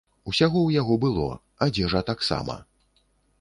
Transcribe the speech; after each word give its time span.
Усяго 0.29 0.59
ў 0.63 0.69
яго 0.81 0.95
было, 1.03 1.27
адзежа 1.67 2.03
таксама! 2.09 2.57